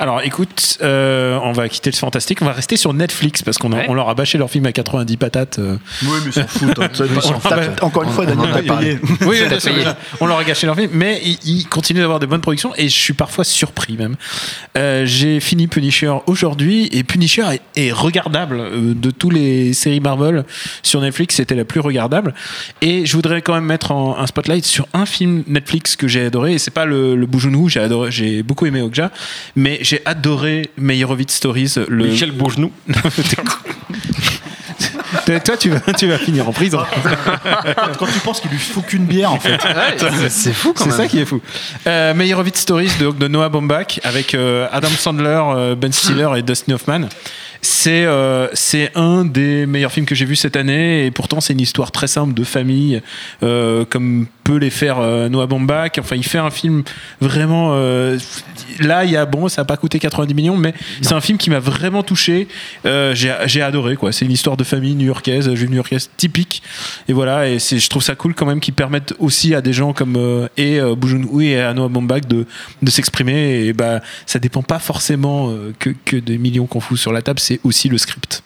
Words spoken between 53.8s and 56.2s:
comme peut les faire euh, Noah Baumbach. Enfin,